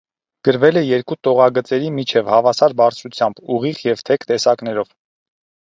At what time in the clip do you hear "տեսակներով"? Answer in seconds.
4.35-4.93